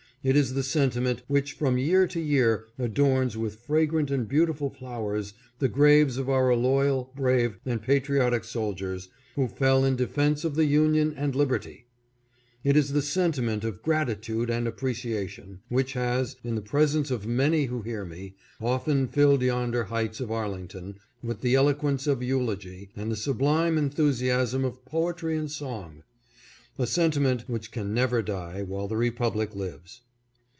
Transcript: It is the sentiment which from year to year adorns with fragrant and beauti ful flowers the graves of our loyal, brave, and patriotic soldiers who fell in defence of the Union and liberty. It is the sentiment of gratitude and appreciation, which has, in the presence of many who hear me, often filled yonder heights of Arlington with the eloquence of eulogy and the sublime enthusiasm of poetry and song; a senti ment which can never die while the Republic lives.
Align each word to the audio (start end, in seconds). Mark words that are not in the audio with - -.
It 0.23 0.35
is 0.35 0.53
the 0.53 0.61
sentiment 0.61 1.23
which 1.27 1.53
from 1.53 1.79
year 1.79 2.05
to 2.05 2.19
year 2.21 2.67
adorns 2.77 3.35
with 3.37 3.55
fragrant 3.55 4.11
and 4.11 4.29
beauti 4.29 4.55
ful 4.55 4.69
flowers 4.69 5.33
the 5.57 5.67
graves 5.67 6.15
of 6.19 6.29
our 6.29 6.53
loyal, 6.55 7.11
brave, 7.15 7.57
and 7.65 7.81
patriotic 7.81 8.43
soldiers 8.43 9.09
who 9.33 9.47
fell 9.47 9.83
in 9.83 9.95
defence 9.95 10.45
of 10.45 10.53
the 10.53 10.65
Union 10.65 11.11
and 11.17 11.33
liberty. 11.33 11.87
It 12.63 12.77
is 12.77 12.93
the 12.93 13.01
sentiment 13.01 13.63
of 13.63 13.81
gratitude 13.81 14.51
and 14.51 14.67
appreciation, 14.67 15.61
which 15.69 15.93
has, 15.93 16.35
in 16.43 16.53
the 16.53 16.61
presence 16.61 17.09
of 17.09 17.25
many 17.25 17.65
who 17.65 17.81
hear 17.81 18.05
me, 18.05 18.35
often 18.61 19.07
filled 19.07 19.41
yonder 19.41 19.85
heights 19.85 20.19
of 20.19 20.29
Arlington 20.29 20.99
with 21.23 21.41
the 21.41 21.55
eloquence 21.55 22.05
of 22.05 22.21
eulogy 22.21 22.89
and 22.95 23.11
the 23.11 23.15
sublime 23.15 23.75
enthusiasm 23.75 24.65
of 24.65 24.85
poetry 24.85 25.35
and 25.35 25.49
song; 25.49 26.03
a 26.77 26.85
senti 26.85 27.19
ment 27.19 27.49
which 27.49 27.71
can 27.71 27.91
never 27.95 28.21
die 28.21 28.61
while 28.61 28.87
the 28.87 28.97
Republic 28.97 29.55
lives. 29.55 30.01